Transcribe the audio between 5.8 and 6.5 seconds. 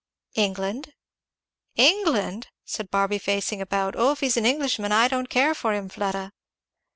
Fleda."